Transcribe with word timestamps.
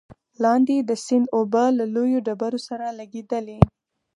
لاندې 0.43 0.75
د 0.79 0.91
سيند 1.05 1.25
اوبه 1.37 1.63
له 1.77 1.85
لويو 1.93 2.23
ډبرو 2.27 2.59
سره 2.67 2.85
لګېدلې، 2.99 3.59